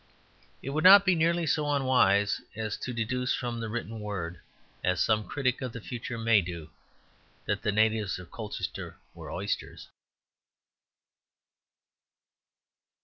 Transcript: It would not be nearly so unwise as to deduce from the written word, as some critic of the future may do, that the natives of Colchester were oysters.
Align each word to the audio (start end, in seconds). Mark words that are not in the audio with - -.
It 0.63 0.71
would 0.71 0.83
not 0.83 1.05
be 1.05 1.13
nearly 1.13 1.45
so 1.45 1.69
unwise 1.71 2.41
as 2.55 2.75
to 2.77 2.91
deduce 2.91 3.35
from 3.35 3.59
the 3.59 3.69
written 3.69 3.99
word, 3.99 4.39
as 4.83 4.99
some 4.99 5.27
critic 5.27 5.61
of 5.61 5.73
the 5.73 5.79
future 5.79 6.17
may 6.17 6.41
do, 6.41 6.71
that 7.45 7.61
the 7.61 7.71
natives 7.71 8.17
of 8.17 8.31
Colchester 8.31 8.97
were 9.13 9.29
oysters. 9.31 9.89